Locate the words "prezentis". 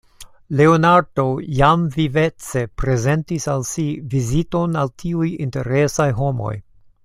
2.83-3.47